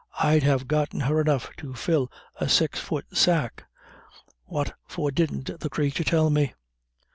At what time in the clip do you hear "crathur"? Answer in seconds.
5.69-6.03